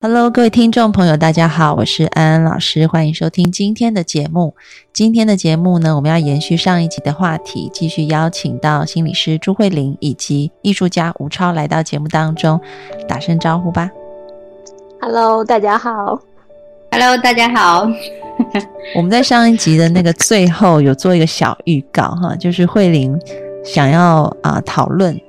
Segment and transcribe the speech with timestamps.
[0.00, 4.54] Hello，各位听众朋友，大家好，我是安安老师，欢迎收听今天的节目。
[4.92, 12.60] 今天的节目呢，我们要延续上一集的话题，继续邀请到心理师朱慧玲以及艺术家吴超来到节目当中，
[13.08, 13.90] 打声招呼吧。
[15.00, 16.20] Hello，大家好。
[16.92, 17.88] Hello，大家好。
[18.94, 23.20] 我们在上一集的那个最后有做一个小预告哈，就是慧玲
[23.64, 25.20] 想要啊讨论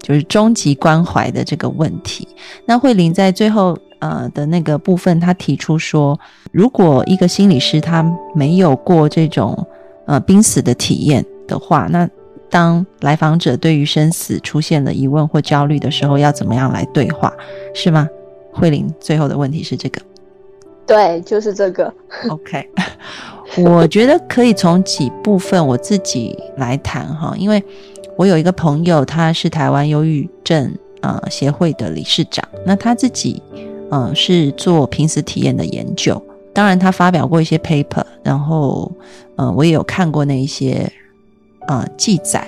[0.00, 2.26] 就是终极关怀的这个问题。
[2.64, 3.78] 那慧玲在最后。
[4.00, 6.18] 呃的那个部分，他提出说，
[6.52, 9.66] 如果一个心理师他没有过这种
[10.06, 12.08] 呃濒死的体验的话，那
[12.48, 17.32] 当来访者对于生死出现了疑问或焦虑的时候，要怎么样来对话，
[17.74, 18.08] 是吗？
[18.52, 20.00] 慧玲最后的问题是这个，
[20.86, 21.92] 对，就是这个。
[22.30, 22.66] OK，
[23.58, 27.62] 我觉得可以从几部分我自己来谈哈，因为
[28.16, 30.72] 我有一个朋友，他是台湾忧郁症
[31.02, 33.42] 呃协会的理事长，那他自己。
[33.90, 36.20] 嗯，是做濒死体验的研究。
[36.52, 38.90] 当然，他发表过一些 paper，然后，
[39.36, 40.90] 嗯，我也有看过那一些，
[41.68, 42.46] 呃，记载，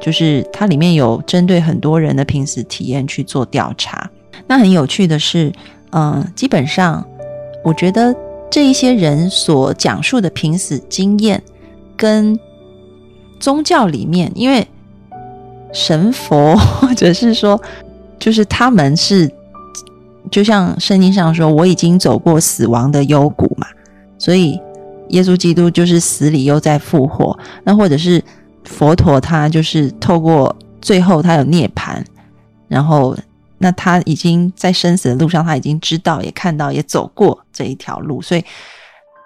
[0.00, 4.10] 就是它里面有针对很多人的濒死体验去做调查。
[4.48, 5.52] 那很有趣的是，
[5.92, 7.06] 嗯，基本上，
[7.62, 8.12] 我觉得
[8.50, 11.40] 这一些人所讲述的濒死经验，
[11.96, 12.36] 跟
[13.38, 14.66] 宗教里面，因为
[15.72, 17.62] 神佛 或者是说，
[18.18, 19.30] 就是他们是。
[20.30, 23.66] 就像圣经上说，我已经走过死亡的幽谷嘛，
[24.18, 24.60] 所以
[25.10, 27.38] 耶稣基督就是死里又在复活。
[27.64, 28.22] 那或者是
[28.64, 32.02] 佛陀，他就是透过最后他有涅槃，
[32.68, 33.16] 然后
[33.58, 38.22] 那他已经在生死的路上，他已经知道、也看到、也走过这一条路。
[38.22, 38.42] 所以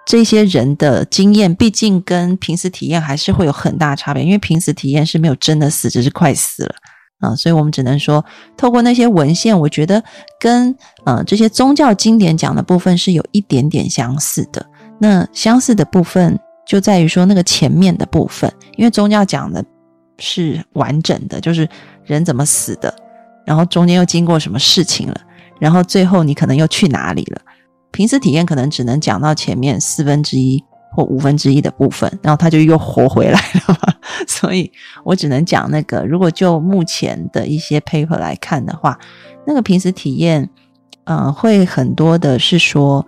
[0.05, 6.75] 这些人的经验，毕竟跟平时体验还是会有很大差别，因为平时体验是没有真的死，只是快死了。
[7.19, 8.23] 啊，所以我们只能说，
[8.57, 10.03] 透过那些文献，我觉得
[10.39, 10.75] 跟
[11.05, 14.65] 呃这些宗教经典讲的部分是有一点点相似的。
[14.97, 19.63] 那相似的部分就在于说，那个前面的部分，因为宗教讲的
[20.17, 21.67] 是完整的，就是
[22.03, 22.93] 人怎么死的，
[23.45, 25.21] 然后中间又经过什么事情了，
[25.59, 27.41] 然后最后你可能又去哪里了。
[27.91, 30.63] 平时体验可能只能讲到前面四分之一。
[30.91, 33.77] 或五分之一的部分，然后他就又活回来了。
[34.27, 34.71] 所以
[35.03, 38.97] 我只能讲那个，如果就目前的一些 paper 来看的话，
[39.45, 40.49] 那个平时体验，
[41.05, 43.05] 嗯，会很多的是说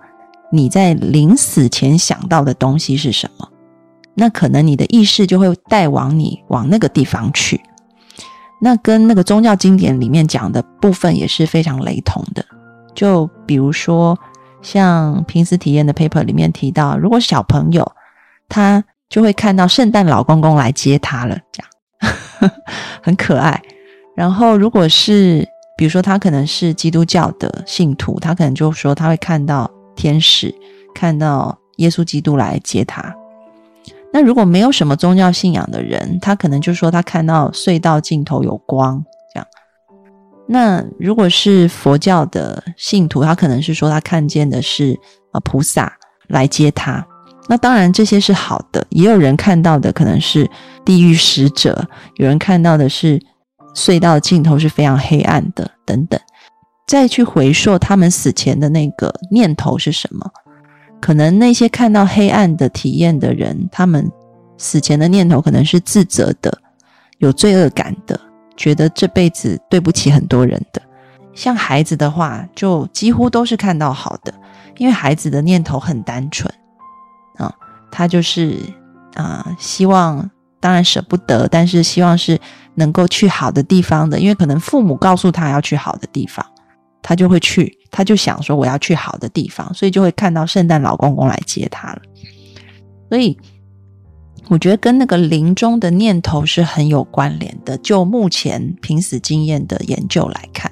[0.50, 3.48] 你在临死前想到的东西是什么，
[4.14, 7.60] 那可能你的意识就会带往你往那个地方去。
[8.60, 12.44] 那跟那个宗教经典里面讲的部分也是非常雷同的。
[12.94, 14.18] 就比如说。
[14.62, 17.92] 像平时体验的 paper 里面提到，如果小朋友
[18.48, 22.50] 他就会看到圣诞老公公来接他了，这样
[23.02, 23.60] 很可爱。
[24.16, 25.46] 然后如果是
[25.76, 30.54] 比如说他可能是基督教的信徒，他可能就说他会看到天使，
[30.94, 33.14] 看到耶稣基督来接他。
[34.12, 39.02] 那如果没有什么宗教信仰的人，他可能就说他看到隧道尽头有光。
[40.46, 44.98] 那如果是佛教的信徒，他可能是说他看见的是
[45.32, 45.92] 啊菩萨
[46.28, 47.06] 来接他。
[47.48, 50.48] 那当然这些是好的，也有人看到的可能是
[50.84, 51.86] 地狱使者，
[52.16, 53.20] 有人看到的是
[53.74, 56.20] 隧道尽头是非常黑暗的等等。
[56.86, 60.30] 再去回溯他们死前的那个念头是什么？
[61.00, 64.10] 可能那些看到黑暗的体验的人，他们
[64.58, 66.56] 死前的念头可能是自责的，
[67.18, 68.20] 有罪恶感的。
[68.56, 70.80] 觉得这辈子对不起很多人的，
[71.34, 74.32] 像孩子的话，就几乎都是看到好的，
[74.76, 76.52] 因为孩子的念头很单纯
[77.36, 77.52] 啊，
[77.90, 78.58] 他就是
[79.14, 82.38] 啊，希望当然舍不得，但是希望是
[82.74, 86.44] 能够去好的地方的，因为可能父母告诉他要去好的地方，
[87.02, 92.02] 他就会去，他就想说我要去好的地方，所以就会看到圣诞老公公来接他了，
[93.08, 93.38] 所以。
[94.52, 97.74] 我觉得跟那个临终的念头是很有关联的。
[97.78, 100.70] 就目前濒死经验的研究来看，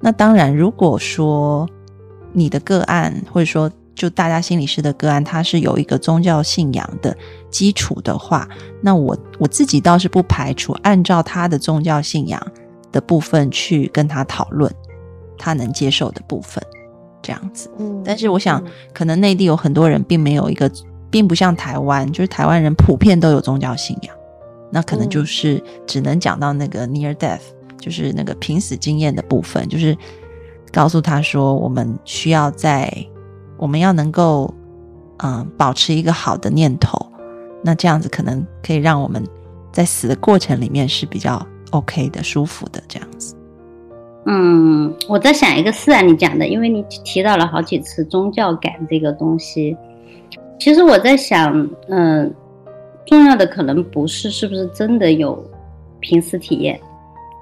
[0.00, 1.68] 那当然，如果说
[2.32, 7.14] 你的个案，或者说就大家心理师的个案，它是有一个宗教信仰的
[7.50, 8.48] 基础的话，
[8.80, 12.40] 那我我自己倒是不排除按照他的宗教信仰
[12.90, 14.72] 的的部分去跟他讨论，
[15.36, 16.62] 他能接受的部分，
[17.20, 17.70] 这样子。
[17.78, 18.64] 嗯，但是我想，
[18.94, 20.70] 可能内地有很多人并没有一个，
[21.10, 24.14] 并不像台湾，就是台湾人普遍都有宗教信仰，
[24.70, 27.40] 那可能就是只能讲到那个 near death，
[27.78, 29.96] 就是那个濒死经验的部分，就是
[30.72, 32.92] 告诉他说，我们需要在，
[33.56, 34.52] 我们要能够，
[35.18, 36.98] 嗯，保持一个好的念头，
[37.62, 39.24] 那这样子可能可以让我们
[39.72, 43.34] 在死的过程里面是比较 OK 的、舒服的这样子。
[44.26, 49.74] 嗯，我在想一个事啊，你讲的，因为你提到了好几次宗教感这个东西，
[50.58, 52.32] 其实我在想，嗯，
[53.06, 55.42] 重要的可能不是是不是真的有
[56.00, 56.78] 濒死体验，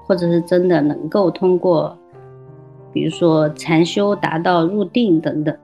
[0.05, 1.97] 或者是真的能够通过，
[2.93, 5.55] 比如说禅修达到入定等等，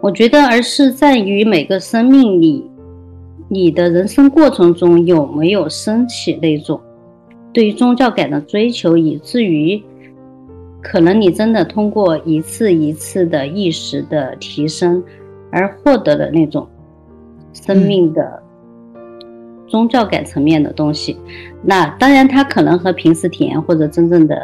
[0.00, 2.70] 我觉得而是在于每个生命里，
[3.48, 6.80] 你的人生过程中有没有升起那种。
[7.54, 9.82] 对于宗教感的追求，以至于
[10.80, 15.02] 可能你真的通过一次一次的意识的提升，
[15.52, 16.66] 而获得的那种
[17.52, 18.42] 生命的
[19.68, 21.16] 宗教感层面的东西。
[21.62, 24.36] 那当然，它可能和平时体验或者真正的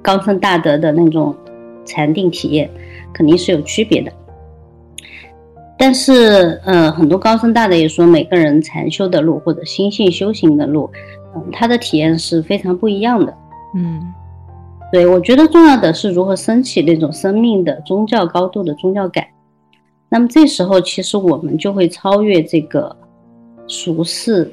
[0.00, 1.34] 高僧大德的那种
[1.84, 2.70] 禅定体验
[3.12, 4.12] 肯定是有区别的。
[5.78, 10.88] 但是，呃，很多高僧大德也说，每个人禅修的路或者心性修行的路。
[11.34, 13.34] 嗯他的体验是非常不一样的，
[13.74, 14.00] 嗯，
[14.90, 19.22] 对我觉得重要的是如何升起那种生命的宗教高度的宗教感。
[20.08, 22.96] 那么这时候，其实我们就会超越这个
[23.66, 24.50] 俗世，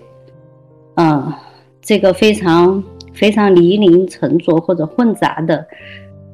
[0.95, 1.33] 嗯，
[1.81, 2.83] 这个非常
[3.13, 5.65] 非常泥泞沉着或者混杂的，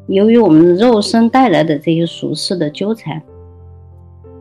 [0.07, 3.21] 由于我们肉身带来的这些俗世的纠缠，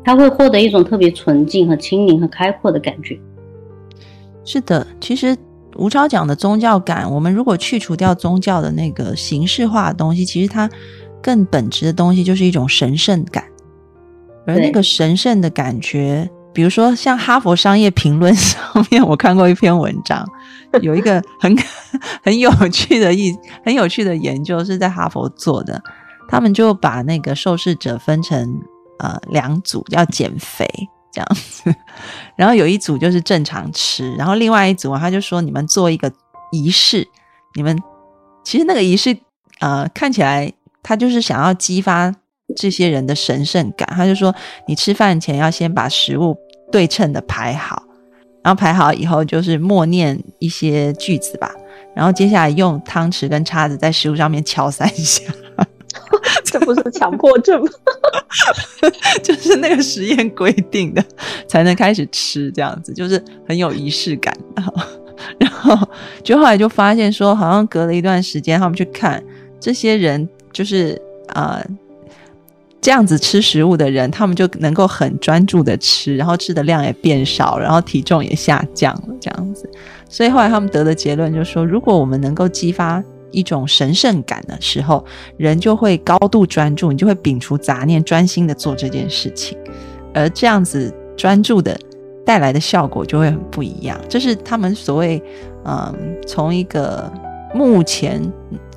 [0.05, 3.19] 他会获得一种特别纯净和清明和开阔的感觉。
[4.45, 5.37] 是的，其实。
[5.77, 10.69] 吴超讲的宗教感，我们如果去除掉宗教的那个形式化的东西，其实它
[11.23, 13.45] 更本质的东西就是一种神圣感。
[14.49, 20.27] 而那个神圣的感觉，比如说像《哈佛商业评论 》上面，我看过一篇文章，
[20.83, 21.57] 有一个很
[22.25, 25.81] 很有趣的意很有趣的研究是在哈佛做的，
[26.29, 28.61] 他们就把那个受试者分成
[28.99, 30.67] 呃两组，要减肥。
[31.11, 31.75] 这样子，
[32.37, 36.13] 然后有一组就是正常吃，然后另外一组他就说：“你们做一个
[36.53, 37.09] 仪式，
[37.55, 37.77] 你们
[38.45, 39.17] 其实那个仪式，
[39.61, 40.53] 呃，看起来
[40.83, 42.15] 他就是想要激发
[42.57, 43.89] 这些人的神圣感。
[43.93, 44.35] 他就说，
[44.67, 46.37] 你吃饭前要先把食物
[46.71, 47.83] 对称的排好，
[48.43, 51.51] 然后排好以后就是默念一些句子吧，
[51.95, 55.23] 然后接下来用汤匙跟叉子在食物上面敲三下。”
[56.45, 57.71] 这不是强迫症吗？
[59.23, 61.05] 就是那个实验规定的，
[61.47, 64.35] 才能开始吃，这样子就是很有仪式感。
[65.39, 65.77] 然后
[66.23, 69.23] 就后来就发现说，好像隔了一段时间，他们去看
[69.61, 71.63] 这些人，就是啊
[72.89, 79.69] 这样子吃食物的人，他们就能够很专注的吃，然后吃的量也变少，然后体重也下降了，这样子。
[80.09, 83.05] 所以后来他们得的结论就是说，如果我们能够激发。
[83.31, 85.05] 一种神圣感的时候，
[85.37, 89.59] 人就会高度专注，你就会摒除杂念，专心的做这件事情。
[90.15, 91.79] 而这样子专注的
[92.25, 94.01] 带来的效果就会很不一样。
[94.09, 95.23] 这是他们所谓，
[95.67, 95.95] 嗯，
[96.27, 97.13] 从一个
[97.55, 98.19] 目前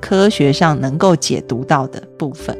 [0.02, 2.54] 科学上能够解读到的部分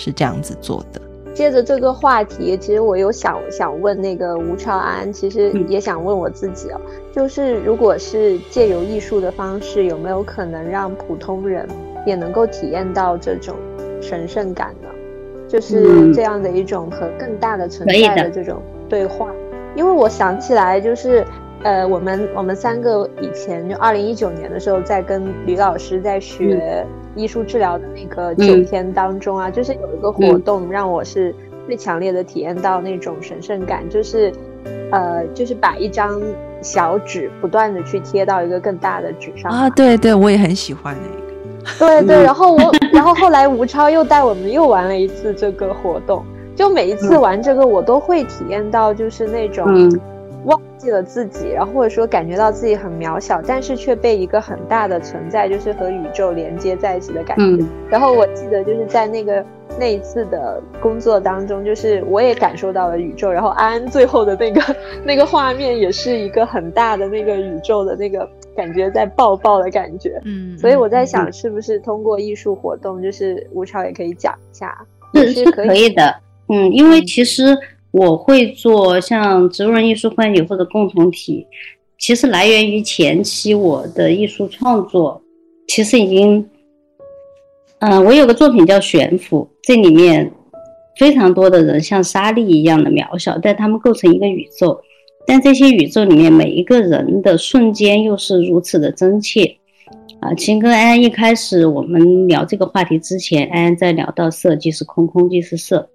[0.00, 1.00] 是这样子做的。
[1.34, 6.80] 接着这个话题，其实我有想想问那个吴超安，其实也想问我自己哦，
[7.12, 11.68] 就是如果是借由艺术的方式，有没有可能让普通人
[12.04, 13.54] 也能够体验到这种
[14.00, 14.88] 神圣感呢？
[15.46, 19.30] 就是这样的一种和更大的存在的这种对话。
[19.76, 21.24] 因为我想起来，就是
[21.62, 26.84] 呃，我们我们三个以前就二零一九年的时候，在跟吕老师在学。
[27.16, 31.34] 艺术治疗的那个九天当中啊，就是有一个活动让我是
[31.66, 34.32] 最强烈的体验到那种神圣感，就是，
[34.90, 36.20] 呃，就是把一张
[36.62, 41.20] 小纸不断的去贴到一个更大的纸上啊，对对，我也很喜欢那个。
[41.78, 46.24] 对对，然后我， 然后后来吴超又带我们又玩了一次这个活动，
[46.56, 49.66] 就每一次玩这个我都会体验到就是那种。
[50.44, 57.64] 忘记了自己，然后或者说感觉到自己很渺小，但是却被一个很大的存在，就是和宇宙连接在一起的感觉。
[57.88, 59.44] 然后我记得就是在那个
[59.78, 63.30] 那一次的工作当中，就是我也感受到了宇宙。
[63.30, 70.20] 然后安安最后的那个 那个画面也是一个很大的那个宇宙的那个感觉在抱抱的感觉。
[70.24, 74.76] 嗯，所以我在想，是不是通过艺术活动，就是吴超也可以讲一下，
[75.14, 76.16] 是是可以的。
[76.48, 77.56] 嗯，因为其实。
[77.92, 81.46] 我会做像植物人艺术会或者共同体，
[81.98, 85.20] 其实来源于前期我的艺术创作
[85.68, 86.48] 其实已经，
[87.80, 90.30] 嗯，我有个作品叫《悬浮》，这里面
[90.96, 94.80] 非常多的人像沙粒一样的渺小，但他们构成一个宇宙。
[95.26, 99.56] 但这些宇宙里面每一个人的瞬间又是如此的真切
[100.20, 100.34] 啊！
[100.34, 105.88] 其实跟安安一开始我们聊这个话题之前，安安在聊到色即是空，空即是色。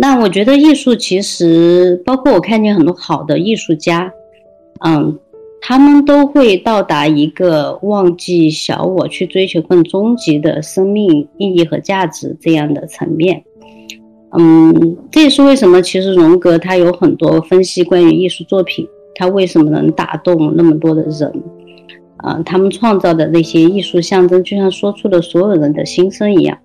[0.00, 4.12] 那我觉得艺术其实包括我看见很多好的艺术家，
[4.86, 5.18] 嗯，
[5.60, 13.42] 他们都会到达一个忘记小我，去追求更终极的生命意义和价值这样的层面。
[14.38, 18.86] 嗯，这也是为什么其实荣格他有很多分析关于艺术作品，
[19.16, 21.42] 他为什么能打动那么多的人
[22.18, 22.40] 啊？
[22.46, 26.56] 他们创造的那些艺术象征，就像说出了所有人的心声一样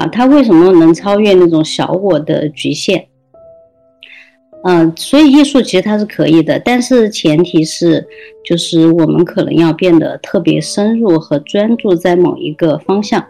[0.00, 0.06] 啊！
[0.06, 3.06] 他为什么能超越那种小我的局限？
[4.62, 8.06] 嗯，所以艺术其实它是可以的，但是前提是，
[8.44, 13.22] 就是我们可能要变得特别深入和专注在某一个方向。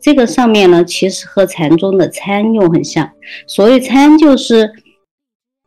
[0.00, 3.10] 这个上面呢，其实和禅宗的参又很像。
[3.46, 4.70] 所谓参，就是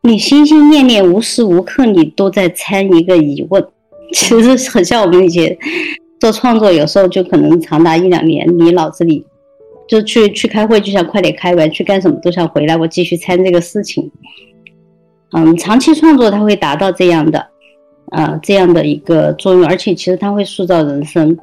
[0.04, 3.66] 你心心念念、无时无刻你都在参一个疑问。
[4.14, 5.58] 其实很像我们以前
[6.20, 9.24] 做创作，有时候就可能长达一两年，你脑子里
[9.92, 14.10] 就去去开会，就想快点开完；去干什么都想回来，我继续参这个事情。
[15.34, 17.46] 嗯，长期创作它会达到这样的，
[18.14, 21.38] 呃，这样的一个作用，而且其实它会塑造人生。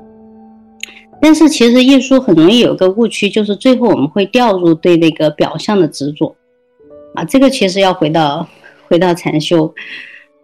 [1.20, 6.34] 但是其实艺术很容易有个误区，就是最后我们会掉入对那个表象的执着，
[7.16, 8.48] 啊，这个其实要回到
[8.86, 9.74] 回到禅修，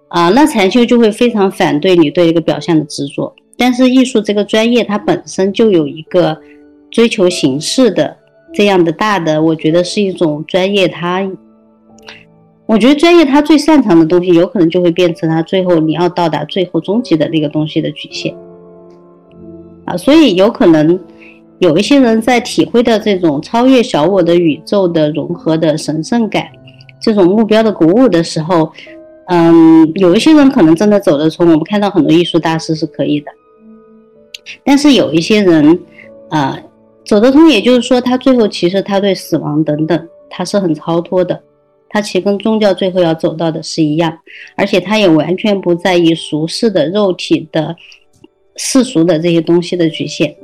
[0.08, 3.34] 啊，那禅修就会非常反对你对一个表象的执着。
[3.56, 6.38] 但是艺术这个专业它本身就有一个
[6.94, 8.16] 追求形式的
[8.52, 11.28] 这样的大的，我觉得是一种专业，他。
[12.66, 18.34] 我觉得专业他最擅长的东西，有可能就会变成他最后你要到达最后终极的那个东西的局限
[19.84, 20.98] 啊，所以有可能
[21.58, 26.46] 有一些人在体会到这种超越小我的宇宙的融合的神圣感，
[27.02, 28.72] 这种目标的鼓舞的时候，
[29.26, 31.46] 嗯，有一些人可能真的走得通。
[31.46, 33.30] 我们看到很多艺术大师是可以的，
[34.64, 35.78] 但是有一些人
[36.30, 36.58] 啊，
[37.04, 41.42] 走得通，也就是说他最后其实他对死亡等等，他是很超脱的。
[41.90, 44.18] 他其实跟宗教最后要走到的是一样，
[44.56, 47.76] 而且他也完全不在意俗世的肉体的
[48.56, 50.34] 世俗的这些东西的局限，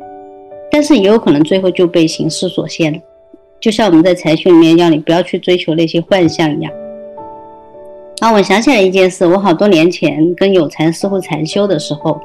[0.70, 3.00] 但是也有可能最后就被形式所限了，
[3.60, 6.72] 就像我们在禅修里面让你不要去追求那些幻象一样。
[8.20, 12.20] 啊，我想起来一件事，我好多年前跟有禅师傅禅修的时候，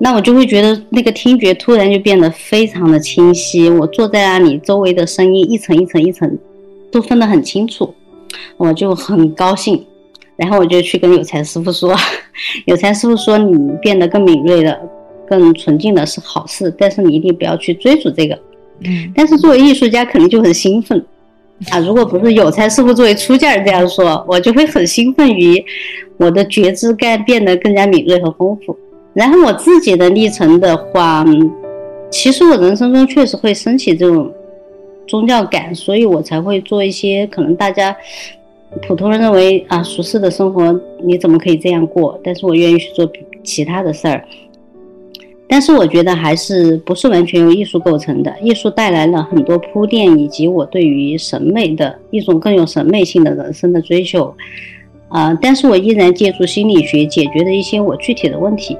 [0.00, 6.38] 那我就会觉得那个听觉突然就变得非常的清晰，我坐在那里，周围的声音一层一层一层
[6.90, 7.92] 都分得很清楚。
[8.58, 9.84] 我就很高兴，
[10.36, 11.96] 然后我就去跟有才师傅说，
[12.66, 14.78] 有才师傅说你变得更敏锐了，
[15.26, 18.38] 更纯净了是好事，但是你一定不要去追逐这个。
[18.84, 21.04] 嗯，但是作为艺术家肯定就很兴奋
[21.70, 21.78] 啊！
[21.80, 25.64] 如果不是有才师傅作为出家人这样说，我就会很兴奋于
[26.18, 28.78] 我的觉知该变得更加敏锐和丰富。
[29.18, 31.26] 然后我自己的历程的话，
[32.08, 34.32] 其实我人生中确实会升起这种。
[35.08, 37.96] 宗教感，所以我才会做一些可能大家
[38.86, 42.20] 普通人认为啊俗世的生活，你怎么可以这样过？
[42.22, 43.10] 但是我愿意去做
[43.42, 44.22] 其他的事儿。
[45.48, 54.34] 但是我觉得还是不是完全由艺术构成的，艺术带来了很多铺垫，以及我对于审美的一种更有审美性的人生的追求
[55.08, 55.32] 啊。
[55.40, 58.76] 但是我依然借助心理学解决了一些我具体的问题，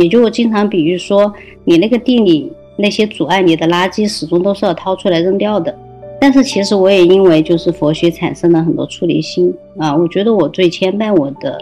[0.00, 1.32] 也就经常比喻说，
[1.64, 2.52] 你那个地里。
[2.82, 5.78] 那些阻碍你的垃圾，始终都是要掏出来扔掉的。
[6.18, 9.94] 但是其实我也因为就是佛学产生了很多出离心啊。
[9.94, 11.60] 我觉得我最牵绊我的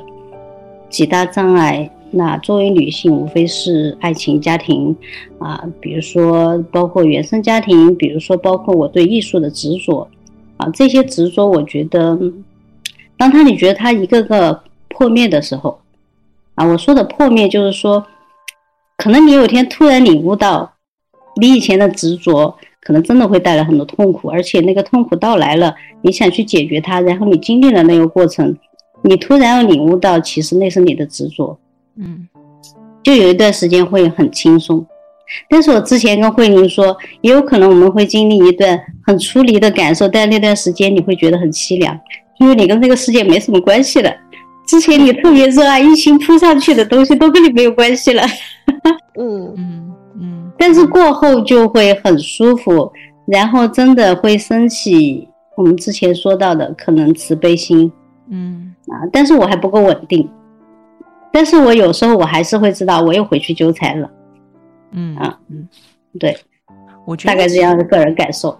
[0.89, 4.95] 几大障碍，那作为女性，无非是爱情、家庭
[5.41, 10.07] 啊，比如说包括原生家庭，比如说包括我对艺术的执着
[10.57, 10.71] 啊。
[10.73, 12.17] 这些执着，我觉得，
[13.17, 15.81] 当他你觉得他一个个破灭的时候
[16.55, 18.07] 啊，我说的破灭就是说，
[18.99, 20.75] 可能你有一天突然领悟到。
[21.41, 28.57] 你以前的执着，可能真的会带来很多痛苦，而且那个痛苦到来了，你想去解决它，然后你经历了那个过程，
[29.03, 31.57] 你突然要领悟到，其实那是你的执着，
[31.97, 32.27] 嗯，
[33.05, 34.85] 就有一段时间会很轻松。
[35.49, 38.77] 但是我之前跟慧玲说，也有可能我们会经历一段
[39.07, 41.97] 很出离的感受，但那段时间你会觉得很凄凉，
[42.41, 44.13] 因为你跟这个世界没什么关系了。
[44.69, 48.23] 之前你特别热爱、一心扑上去的东西，都跟你没有关系了。
[49.19, 50.53] 嗯嗯嗯。
[50.59, 52.93] 但是过后就会很舒服，
[53.27, 57.91] 然后真的会升起我们之前说到的可能慈悲心，
[58.29, 60.29] 嗯啊，但是我还不够稳定，
[61.33, 64.11] 但是我有时候我还是会知道我又回去纠缠了，
[64.93, 65.67] 嗯啊嗯，
[66.21, 66.37] 对，
[67.07, 68.59] 我觉得大概这样的个人感受。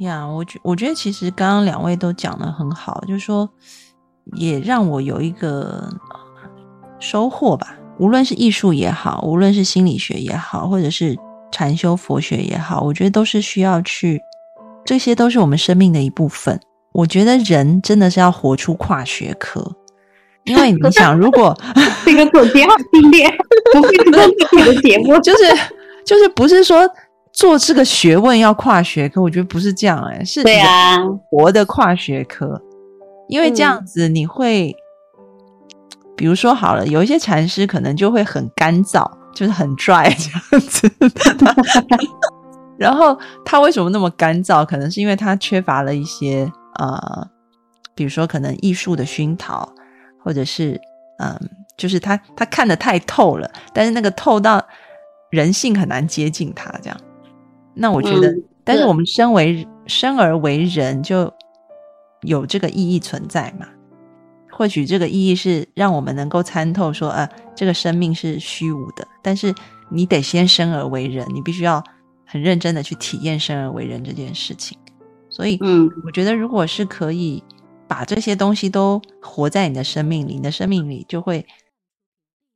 [0.00, 3.48] 呀，我觉我觉得其实刚刚两位都讲的很好，就是说
[4.34, 5.88] 也让我有一个
[6.98, 7.76] 收获吧。
[7.98, 11.16] 无论是艺术也好，无论是心理学也好，或者是
[11.50, 14.20] 禅修佛学也好，我觉得都是需要去，
[14.84, 16.60] 这些都是我们生命的一部分。
[16.92, 19.74] 我觉得人真的是要活出跨学科，
[20.44, 21.56] 因为你想，如果
[22.04, 23.28] 这个总结好激烈，
[23.72, 25.44] 不会做自己的节目，就是
[26.04, 26.88] 就是不是说
[27.32, 30.98] 做这个学问要跨学科，我觉得不是这样哎、是对啊，
[31.30, 32.60] 活的跨学科，
[33.28, 34.74] 因为这样子你会，
[36.16, 40.90] 比如说好了，有一些禅师可能就会很干燥，就是很 dry 这样子。
[42.78, 44.64] 然后他为什么那么干燥？
[44.64, 47.28] 可能是因为他缺乏了一些呃，
[47.94, 49.68] 比如说可能艺术的熏陶，
[50.22, 50.80] 或者是
[51.18, 51.36] 嗯，
[51.76, 54.64] 就是他他看得太透了，但是那个透到
[55.30, 56.96] 人性很难接近他这样。
[57.74, 61.32] 那我觉得，嗯但是是我们身为生而为人，就
[62.22, 63.66] 有这个意义存在嘛？
[64.50, 69.54] 或许这个意义是让我们能够参透说，呃，这个生命是虚无的，但是
[69.88, 71.82] 你得先生而为人，你必须要
[72.26, 74.76] 很认真的去体验生而为人这件事情。
[75.30, 77.40] 所以，嗯我觉得如果是可以
[77.86, 81.46] 把这些东西都活在你的生命里，你的生命里就会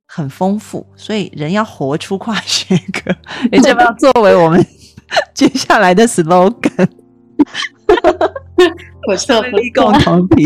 [0.05, 0.85] 很丰富。
[0.97, 3.15] 所以，人要活出跨学科，
[3.53, 4.61] 也这要作为我们
[5.33, 6.87] 接下来的 slogan。
[9.05, 10.43] 不错不力共错，同体。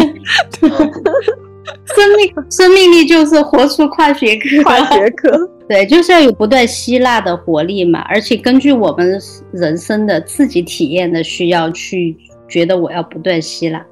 [1.96, 5.50] 生命生命力就是活出跨学科，跨学科。
[5.68, 9.20] 对，就是要有不断吸纳的活力嘛，而且根据我们
[9.52, 12.16] 人生的自己体验的需要去
[12.48, 13.86] 觉得我要不断吸纳，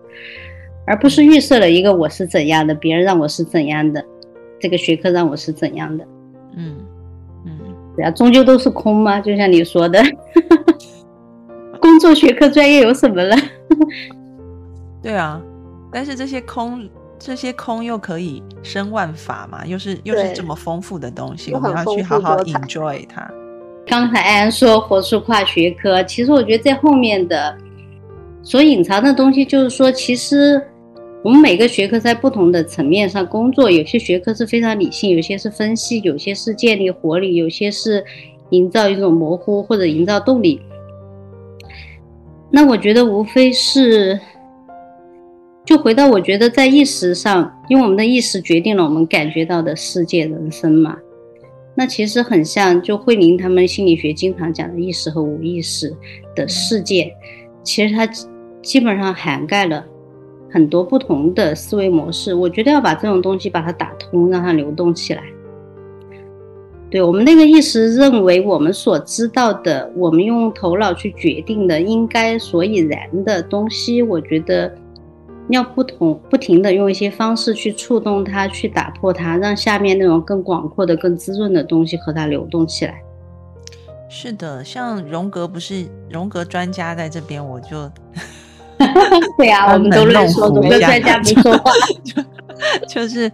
[0.88, 4.02] 而不是预设了一个我是怎样的，别人让我是怎样的，
[4.58, 6.06] 这个学科让我是怎样的，
[6.56, 6.78] 嗯
[7.46, 7.52] 嗯，
[7.98, 10.02] 对啊，终究都是空嘛，就像你说的，
[11.82, 13.36] 工作学科专业有什么了？
[15.06, 15.40] 对啊。
[15.94, 16.90] 但是这些空，
[17.20, 23.32] 这些空又可以生万法嘛，又是又是这么丰富的东西，我们要去好好 enjoy 它。
[23.86, 27.56] 刚才安安说活出跨学科，其实我觉得在后面的
[28.42, 30.60] 所隐藏的东西，就是说，其实
[31.24, 38.04] 我们每个学科在不同的层面上工作，有些学科是非常理性，有些是分析，有些是建立活力，有些是
[38.50, 40.60] 营造一种模糊或者营造动力。
[42.52, 44.20] 那我觉得无非是，
[45.66, 50.96] 就回到我觉得在意识上，因为我们的意识决定了我们感觉到的世界人生嘛。
[51.74, 55.94] 那其实很像，就慧玲他们心理学经常讲的意识和无意识
[56.36, 57.12] 的世界，
[57.64, 58.08] 其实它
[58.62, 59.84] 基本上涵盖了
[60.50, 62.34] 很多不同的思维模式。
[62.34, 65.24] 我觉得要把这种东西把它打通，让它流动起来。
[66.90, 74.74] 对我们那个意识认为我们所知道的，我们用头脑去决定的应该所以然的东西，我觉得
[75.50, 83.02] 要不同不停的用一些方式去触动它，去打破它，让下面那种更广阔的、更滋润的东西和它流动起来。
[84.10, 87.92] 是的，像荣格不是荣格专家在这边，我就
[89.38, 91.72] 对啊，我们都乱说，班门弄斧一下总跟专家不说话。
[92.88, 93.32] 就是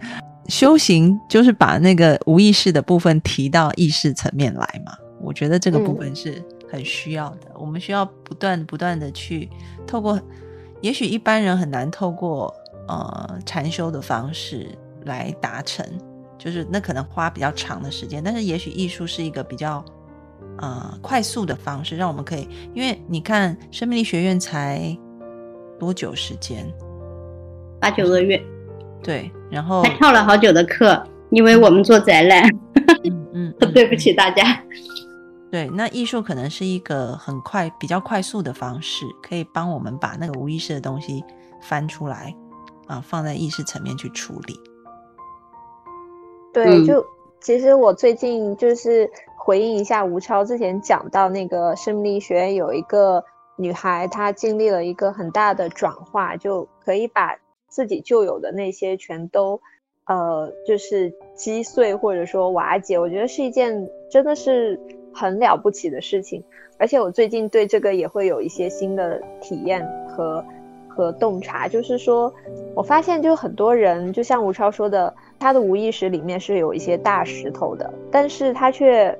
[0.48, 4.92] 修行，就是把那个无意识的部分提到意识层面来嘛。
[5.20, 9.48] 我觉得这个部分是很需要的，我们需要不断不断的去
[9.86, 10.20] 透过，
[10.82, 12.54] 也许一般人很难透过
[12.88, 14.68] 呃禅修的方式
[15.04, 15.86] 来达成，
[16.36, 19.82] 就是那可能花比较长的时间，但是也许艺术是一个比较
[20.58, 24.94] 呃快速的方式，让我们可以，因为你看生命力学院才
[25.78, 26.70] 多久时间？
[27.80, 28.40] 八九个月，
[29.02, 32.44] 对，然后还跳了好久的课，因为我们做展览。
[33.04, 34.42] 嗯嗯嗯 对不起大家。
[35.52, 41.22] 对，那艺术可能是一个很快、比较快速的方式，可以帮我们把那个无意识的东西
[41.60, 42.34] 翻出来，
[42.86, 44.58] 啊，放在意识层面去处理。
[46.54, 47.04] 对，嗯就
[47.38, 53.22] 其实我最近就是回应一下吴超之前讲到那个生命力学院有一个
[53.56, 57.36] 女孩，她经历了一个很大的转化，就可以把
[57.68, 59.60] 自己旧有的那些全都
[60.06, 64.80] 呃就是击碎或者说瓦解，我觉得是一件真的是
[65.12, 66.42] 很了不起的事情。
[66.78, 70.44] 而且我最近对这个也会有一些新的体验和
[70.88, 72.32] 和洞察，就是说
[72.74, 79.16] 我发现就很多人，就像吴超说的，他的无意识里面是有一些大石头的，但是他却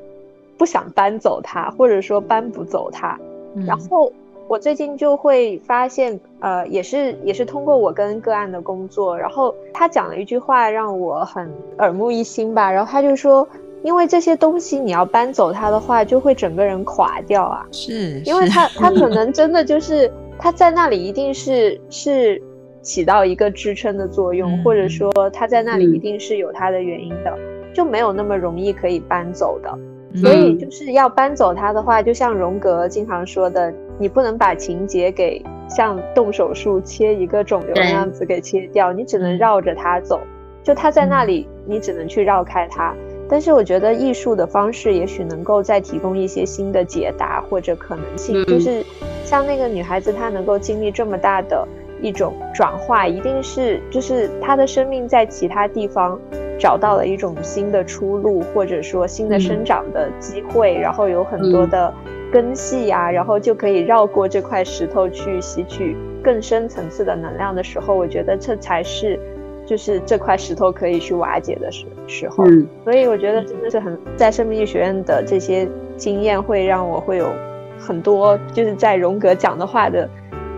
[0.59, 3.19] 不想搬走它，或者说搬不走它。
[3.55, 4.13] 嗯然后
[4.49, 12.71] 我最近就会发现，呃，也是也是通过我跟个案的工作，然后他讲了一句话让我很耳目一新吧。
[12.71, 13.49] 然后他就说，
[13.83, 17.67] 因为这些东西你要搬走它的话，就会整个人垮掉啊。
[17.73, 22.41] 是，因为它它可 能真的就是它在那里一定是是
[22.81, 27.37] 起到一个支撑的作用，或者说它在那里一定是有它的原因的，
[27.73, 29.79] 就没有那么容易可以搬走的。
[30.15, 40.21] 所以就是要搬走它的话，就像荣格经常说的，你不能把情节给像动手术切一个肿瘤那样子给切掉，你只能绕着它走。
[40.63, 42.95] 就它在那里，你只能去绕开它。
[43.29, 48.45] 但是我觉得艺术的方式也许能够再提供一些新的解答或者可能性。
[48.45, 48.85] 就是
[49.25, 51.67] 像那个女孩子，她能够经历这么大的
[52.01, 56.21] 一种转化，一定是就是她的生命在其他地方
[56.59, 61.93] 找到了一种新的出路，或者说新的生长的机会，然后有很多的
[62.31, 69.19] 根系呀，然后就可以绕过这块石头去吸取更深层次的能量的时候，我觉得这才是。
[69.67, 72.45] 就是这块石头可以去瓦解的时时候，
[72.85, 77.33] 所以我觉得真的是很在生命力学院的这些经验会让我会有
[77.79, 80.09] 很多就是在荣格讲的话的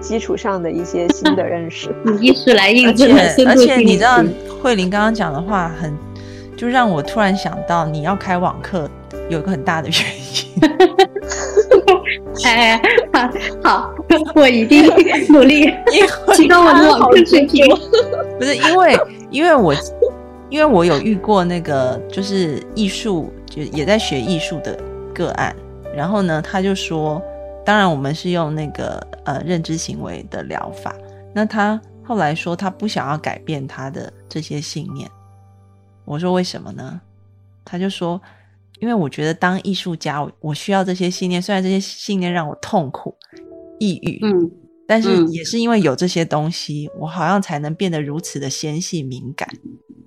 [0.00, 1.94] 基础上的一些新的认识。
[2.20, 3.10] 意识来印证，
[3.46, 4.22] 而且你知道
[4.62, 5.92] 慧玲刚刚讲的话很，
[6.56, 8.90] 就让我突然想到你要开网课
[9.28, 11.04] 有一个很大的原因。
[12.44, 12.80] 哎，
[13.12, 13.30] 好，
[13.62, 13.94] 好，
[14.34, 14.86] 我一定
[15.28, 15.72] 努力
[16.34, 17.66] 提高我的网课水平。
[18.38, 18.98] 不是因为，
[19.30, 19.74] 因为我，
[20.50, 24.78] 因为我有遇过那个就是艺术，就也在学艺术的
[25.14, 25.54] 个案。
[25.94, 27.22] 然后呢，他就说，
[27.64, 30.94] 当然我们是用那个呃认知行为的疗法。
[31.32, 35.08] 那他后来说，他不想要改变他的这些信念。
[36.04, 37.00] 我说为什么呢？
[37.64, 38.20] 他就说。
[38.80, 41.40] 因为我觉得当艺术家，我需要这些信念。
[41.40, 43.16] 虽然这些信念让我痛苦、
[43.78, 44.50] 抑郁，嗯，
[44.86, 49.48] 但是也是因为有这些东西，我好像才能变得如此的纤细敏感，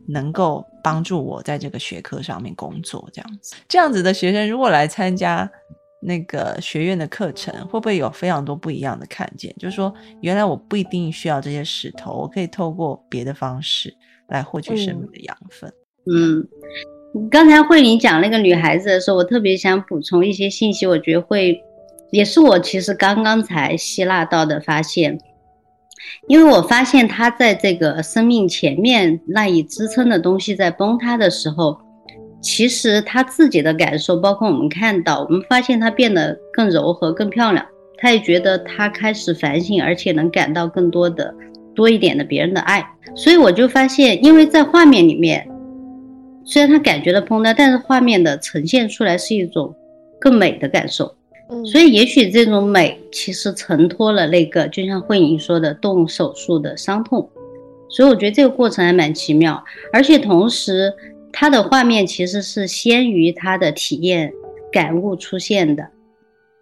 [0.07, 3.09] 能够帮助我在这个学科上面工作。
[3.11, 5.49] 这样子，这样子的学生如果来参加
[6.01, 9.55] 那个学院的课程，会不会有非常多不一样的看见？
[9.57, 13.95] 就是说，原来我不一定需要这些石头，我可以透过别的方式
[14.27, 15.73] 来获取生命的养分。
[16.05, 16.47] 嗯。
[17.31, 21.61] 刚才慧玲讲那个女孩子的时候，我特别想补充一些信息，我觉得会
[22.11, 25.19] 也是我其实刚刚才吸纳到的发现，
[26.27, 31.77] 因为我发现她在这个生命前面赖以支撑的东西在崩塌的时候，
[32.41, 37.65] 其实她自己的感受，包括我们看到，我们发现她变得更柔和、更漂亮，
[37.97, 41.33] 她也觉得她开始反省，而且能感到更多的
[41.73, 45.47] 多一点的别人的爱，所以我就发现，因为在画面里面。
[46.49, 49.75] 虽然他感觉到崩塌，但是画面的呈现出来是一种
[50.17, 51.13] 更美的感受。
[51.49, 57.29] 嗯，所以也许这种美其实承托了那个，就像慧颖说的动手术的伤痛。
[57.89, 60.93] 所以我觉得这个过程还蛮奇妙，而且同时
[61.33, 64.31] 他的画面其实是先于他的体验
[64.71, 65.85] 感悟出现的，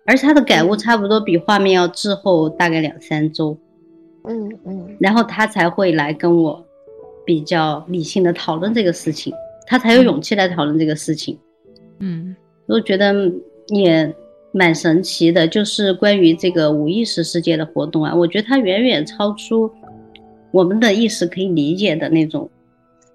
[0.07, 3.55] 而他的感悟差不多比画面要滞后大概两三周。
[4.27, 6.65] 嗯嗯，然后他才会来跟我
[7.23, 9.31] 比较理性的讨论这个事情。
[9.65, 11.37] 他才有勇气来讨论这个事情，
[11.99, 12.35] 嗯，
[12.67, 13.13] 我觉得
[13.67, 14.13] 也
[14.51, 19.71] 蛮神奇的，就是关于这个无意识世界的活动啊，我觉得它远远超出
[20.51, 22.49] 我们的意识可以理解的那种，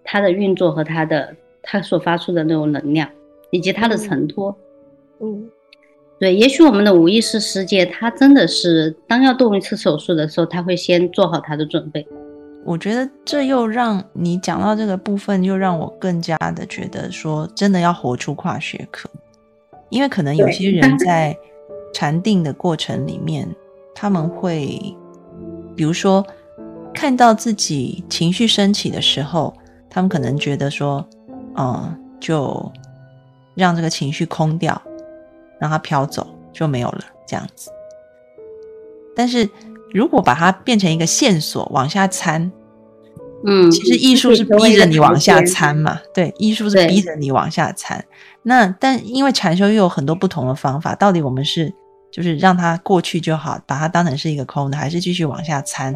[0.04, 3.08] 它的运作和它的它所发出的那种能量，
[3.50, 4.54] 以及它的承托，
[5.20, 5.48] 嗯，
[6.18, 12.06] 对，也许我们的无意识世界，它真的是当要动一次手术的时候，他会先做好它的准备。
[12.62, 19.08] 我觉得这又让你讲到这个部分，又让我更加的觉得说，真的要活出跨学科，
[19.88, 21.36] 因为可能有些人在
[21.94, 23.48] 禅定的过程里面，
[23.94, 24.78] 他们会，
[25.74, 26.24] 比如说
[26.92, 29.54] 看到自己情绪升起的时候，
[29.88, 31.04] 他们可能觉得说，
[31.56, 32.70] 嗯，就
[33.54, 34.80] 让这个情绪空掉，
[35.58, 37.70] 让它飘走就没有了这样子，
[39.16, 39.48] 但是。
[39.92, 42.50] 如果把它变成一个线索往下参，
[43.44, 48.04] 嗯，其实艺术是逼着你往下参嘛，对，艺术是逼着你往下参。
[48.42, 51.72] 那但因为禅修又有很多不同的方法，到底我们是
[52.10, 55.94] 就是让它过去就好，把它当成是一个空的，还是继续往下参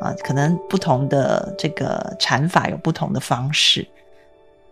[0.00, 0.14] 啊？
[0.22, 3.86] 可能不同的这个禅法有不同的方式，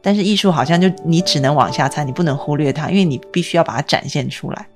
[0.00, 4.66] 但是艺术好像就你只能往下参，你不能忽略它，因为你必须要把它展现出来。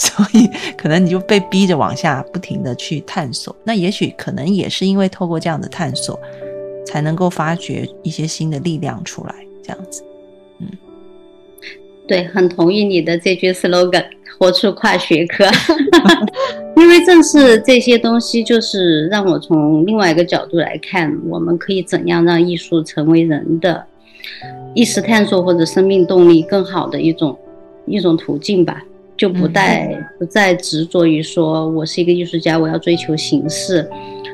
[0.02, 6.18] 所以可能你就被逼着往下不停的去探索，那也许可能也是因为透过这样的探索，
[6.86, 10.02] 才能够发掘一些新的力量出来，这样子。
[10.58, 10.68] 嗯，
[12.08, 14.06] 对，很同意你的这句 slogan，
[14.38, 15.44] 活出跨学科，
[16.76, 23.84] 因为正是这些东西，就是让我从另外一个角度来看，我们可以怎样让艺术成为人的
[24.74, 27.38] 意识探索或者生命动力更好的一种
[27.84, 28.82] 一种途径吧，
[29.20, 33.86] 就不再不再执着于说我是一个艺术家，我要追求形式。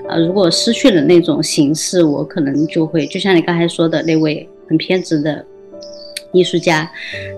[0.08, 5.44] 呃，如果失去了那种形式，我可能就会就像你刚才说的那位很偏执的
[6.30, 6.88] 艺术家。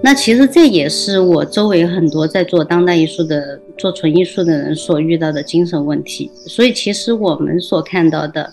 [0.02, 6.30] 那其实这也是我周围很多在做当代艺术的、做纯艺术的人所遇到的精神问题。
[6.46, 8.52] 所以，其实我们所看到的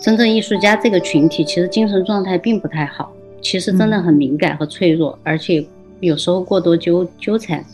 [0.00, 5.66] 真正艺术家这个群体，其实精神状态并不太好，其实真的很敏感和脆弱，而且
[5.98, 7.64] 有时候过多纠纠缠。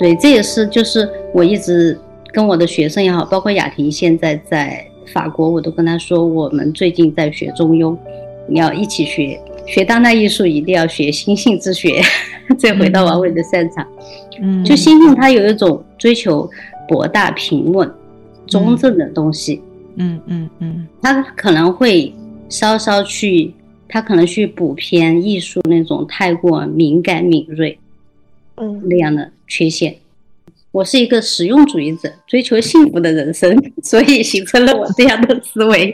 [0.00, 1.96] 对，这也是就是我一直。
[2.32, 7.96] 跟我的学生也好，包括雅婷现在在法国，我都跟他说，我们最近在学中庸，
[8.46, 9.36] 你要一起学，
[9.66, 12.00] 学当代艺术一定要学心性之学。
[12.56, 13.84] 再回到王伟的擅长，
[14.40, 16.48] 嗯，就心性它有一种追求
[16.86, 17.92] 博大平稳、
[18.46, 19.60] 中正的东西，
[19.96, 22.14] 嗯嗯嗯，他可能会
[22.48, 23.52] 稍稍去，
[23.88, 27.76] 他可能去补偏艺术那种太过敏感敏锐，
[28.54, 28.80] 嗯。
[28.88, 29.96] 那样的缺陷。
[30.72, 35.92] 我是一个实用主义者，追求幸福的人生， 所以形成了我这样的思维。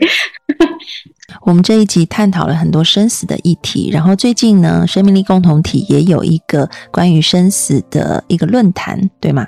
[1.41, 9.47] 我们这一集探讨了很多生死的议题，然后最近呢，生命力共同体也有一个关于生死的一个论坛，对吗？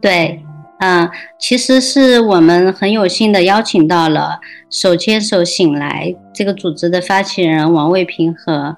[0.00, 0.40] 对，
[0.78, 4.38] 嗯，其实是我们很有幸的邀请到了
[4.70, 8.76] 手牵手醒来这个组织的发起人王卫平和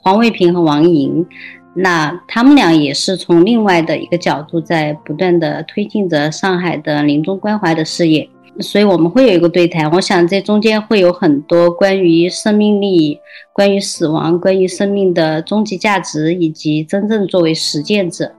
[0.00, 1.26] 黄卫平和王莹。
[1.74, 8.28] 那他们俩也是从另外的一个角度，在不断的推进着上海的临终关怀的事业，
[8.60, 9.90] 所以我们会有一个对谈。
[9.92, 13.18] 我想这中间会有很多关于生命力、
[13.54, 18.32] 关于死亡、关于生命的终极价值，以及真正作为实践者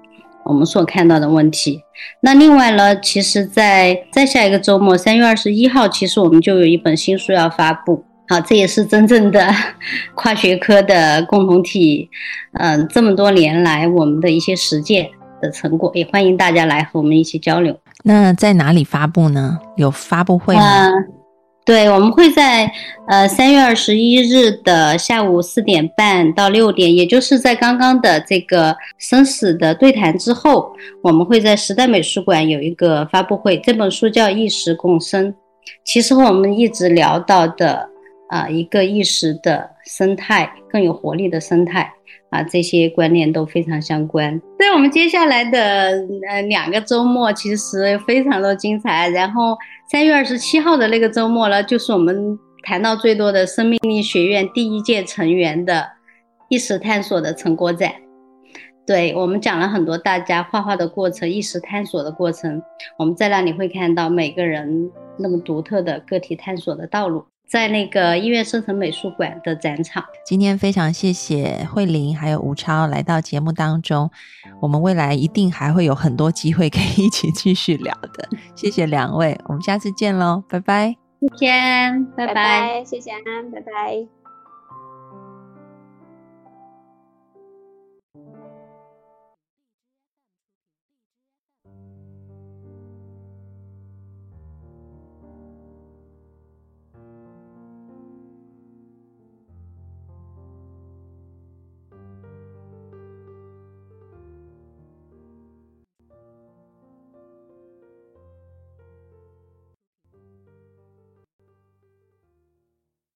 [0.43, 1.81] 我们所看到的问题。
[2.21, 8.03] 那另外呢，其实，在在下一个周末，三月二十一号，其实我们就有一本新书要发布。
[8.29, 9.47] 好，这也是真正的
[10.15, 12.09] 跨学科的共同体。
[12.53, 15.09] 嗯，这么多年来我们的一些实践
[15.41, 17.77] 的成果，也欢迎大家来和我们一起交流。
[18.05, 19.59] 那在哪里发布呢？
[19.75, 20.89] 有发布会吗？
[21.65, 22.71] 对，我们会在
[23.07, 33.57] 呃三月二十一日的下午四点半到六点，也就是在刚刚的这个生死的对谈之后，我们会在时代美术馆有一个发布会。
[33.59, 35.31] 这本书叫《意识共生》，
[35.83, 37.89] 其实和我们一直聊到的。
[38.33, 41.93] 啊，一个意识的生态，更有活力的生态
[42.31, 44.41] 啊，这些观念都非常相关。
[44.57, 49.07] 在我们接下来的呃两个周末，其实非常的精彩。
[49.09, 49.55] 然后
[49.91, 55.87] 三月二十七号的那个周末呢，就是我们谈到最多的生命力学院第一届成员的
[56.49, 57.93] 意识探索的成果展。
[58.87, 62.59] 对我们讲了很多大家画画的过程，意识探索的过程。
[62.97, 67.23] 我们在那里会看到每个人那么独特的个体探索的道路。
[67.47, 70.03] 在那个音乐生成美术馆的展场。
[70.25, 74.09] 今天非常谢谢慧玲还有吴超来到节目当中，
[74.61, 78.27] 我们未来一定还会有很多机会可以一起继续聊的。
[78.55, 80.95] 谢谢两位，我们下次见喽，拜拜。
[81.21, 84.22] 再见，拜拜，谢谢安，拜拜。